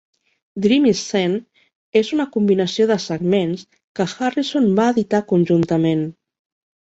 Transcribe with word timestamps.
"Dream 0.65 0.85
Scene" 0.99 1.65
és 2.01 2.07
una 2.15 2.25
combinació 2.37 2.87
de 2.91 2.97
segments 3.03 3.61
que 3.99 4.07
Harrison 4.15 4.71
va 4.79 4.89
editar 4.95 5.23
conjuntament. 5.33 6.05